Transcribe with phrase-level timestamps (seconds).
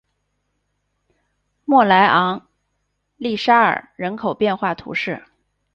[1.63, 2.49] 莫莱昂
[3.17, 5.25] 利沙尔人口变化图示